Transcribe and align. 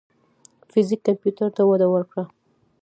فزیک 0.71 1.01
کمپیوټر 1.07 1.47
ته 1.55 1.61
وده 1.69 1.87
ورکړه. 1.91 2.23